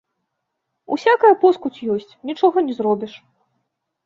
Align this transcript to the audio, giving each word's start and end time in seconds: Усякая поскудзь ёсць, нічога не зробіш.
Усякая 0.95 1.31
поскудзь 1.43 1.77
ёсць, 1.97 2.17
нічога 2.31 2.57
не 2.71 2.79
зробіш. 2.79 3.13